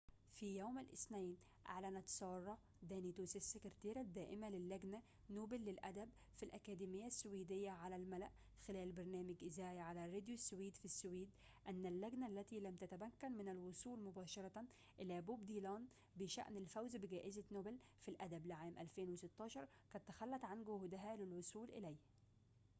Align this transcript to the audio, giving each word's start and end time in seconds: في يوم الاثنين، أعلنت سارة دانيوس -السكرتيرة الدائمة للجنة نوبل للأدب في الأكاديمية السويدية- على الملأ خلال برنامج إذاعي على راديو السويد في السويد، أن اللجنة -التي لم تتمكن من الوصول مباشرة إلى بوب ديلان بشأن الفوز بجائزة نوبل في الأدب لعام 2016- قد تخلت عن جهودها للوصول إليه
في 0.33 0.57
يوم 0.57 0.79
الاثنين، 0.79 1.35
أعلنت 1.69 2.07
سارة 2.07 2.57
دانيوس 2.83 3.37
-السكرتيرة 3.37 3.97
الدائمة 3.97 4.49
للجنة 4.49 5.01
نوبل 5.29 5.57
للأدب 5.61 6.09
في 6.35 6.43
الأكاديمية 6.43 7.09
السويدية- 7.09 7.69
على 7.83 7.95
الملأ 7.95 8.29
خلال 8.67 8.91
برنامج 8.91 9.43
إذاعي 9.43 9.79
على 9.79 10.09
راديو 10.09 10.35
السويد 10.35 10.75
في 10.77 10.85
السويد، 10.85 11.29
أن 11.67 11.85
اللجنة 11.85 12.27
-التي 12.27 12.55
لم 12.55 12.75
تتمكن 12.75 13.31
من 13.37 13.49
الوصول 13.49 13.99
مباشرة 13.99 14.63
إلى 14.99 15.21
بوب 15.21 15.45
ديلان 15.45 15.87
بشأن 16.15 16.57
الفوز 16.57 16.95
بجائزة 16.95 17.43
نوبل 17.51 17.77
في 18.01 18.09
الأدب 18.11 18.45
لعام 18.47 18.75
2016- 18.75 19.59
قد 19.93 20.01
تخلت 20.07 20.45
عن 20.45 20.63
جهودها 20.63 21.15
للوصول 21.15 21.69
إليه 21.69 21.97